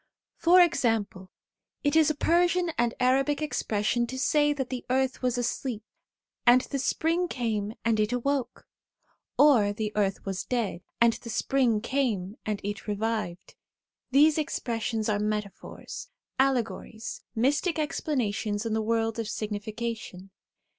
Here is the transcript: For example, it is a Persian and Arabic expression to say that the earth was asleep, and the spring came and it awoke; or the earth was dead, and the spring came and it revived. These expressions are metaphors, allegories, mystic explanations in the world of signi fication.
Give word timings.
For 0.37 0.59
example, 0.61 1.29
it 1.83 1.95
is 1.95 2.09
a 2.09 2.15
Persian 2.15 2.71
and 2.75 2.95
Arabic 2.99 3.39
expression 3.39 4.07
to 4.07 4.17
say 4.17 4.51
that 4.51 4.71
the 4.71 4.83
earth 4.89 5.21
was 5.21 5.37
asleep, 5.37 5.83
and 6.43 6.61
the 6.61 6.79
spring 6.79 7.27
came 7.27 7.75
and 7.85 7.99
it 7.99 8.11
awoke; 8.11 8.65
or 9.37 9.73
the 9.73 9.91
earth 9.95 10.25
was 10.25 10.43
dead, 10.43 10.81
and 10.99 11.13
the 11.13 11.29
spring 11.29 11.81
came 11.81 12.35
and 12.47 12.59
it 12.63 12.87
revived. 12.87 13.53
These 14.09 14.39
expressions 14.39 15.07
are 15.07 15.19
metaphors, 15.19 16.07
allegories, 16.39 17.21
mystic 17.35 17.77
explanations 17.77 18.65
in 18.65 18.73
the 18.73 18.81
world 18.81 19.19
of 19.19 19.27
signi 19.27 19.61
fication. 19.63 20.31